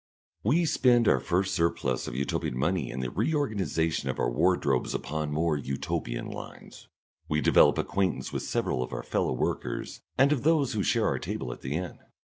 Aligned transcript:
We 0.41 0.65
spend 0.65 1.07
our 1.07 1.19
first 1.19 1.53
surplus 1.53 2.07
of 2.07 2.15
Utopian 2.15 2.57
money 2.57 2.89
in 2.89 3.01
the 3.01 3.11
reorganisation 3.11 4.09
of 4.09 4.17
our 4.17 4.31
wardrobes 4.31 4.95
upon 4.95 5.31
more 5.31 5.55
Utopian 5.57 6.25
lines; 6.25 6.87
we 7.29 7.39
develop 7.39 7.77
acquaintance 7.77 8.33
with 8.33 8.41
several 8.41 8.81
of 8.81 8.93
our 8.93 9.03
fellow 9.03 9.33
workers, 9.33 10.01
and 10.17 10.31
of 10.33 10.41
those 10.41 10.73
who 10.73 10.81
share 10.81 11.05
our 11.05 11.19
table 11.19 11.53
at 11.53 11.61
the 11.61 11.73
inn. 11.75 11.99